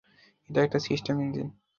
[0.49, 1.47] এটা একটা steam engine.